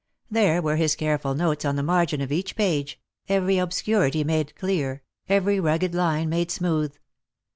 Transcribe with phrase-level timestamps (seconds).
[0.31, 5.03] There were his careful notes on the margin of each page, every obscurity made clear,
[5.29, 6.95] every rugged line made smooth.